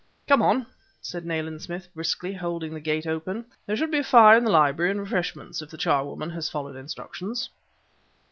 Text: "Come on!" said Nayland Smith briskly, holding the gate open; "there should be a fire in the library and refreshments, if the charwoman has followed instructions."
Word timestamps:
"Come 0.27 0.41
on!" 0.41 0.65
said 0.99 1.27
Nayland 1.27 1.61
Smith 1.61 1.87
briskly, 1.93 2.33
holding 2.33 2.73
the 2.73 2.79
gate 2.79 3.05
open; 3.05 3.45
"there 3.67 3.75
should 3.75 3.91
be 3.91 3.99
a 3.99 4.03
fire 4.03 4.35
in 4.35 4.43
the 4.43 4.49
library 4.49 4.89
and 4.89 4.99
refreshments, 4.99 5.61
if 5.61 5.69
the 5.69 5.77
charwoman 5.77 6.31
has 6.31 6.49
followed 6.49 6.75
instructions." 6.75 7.51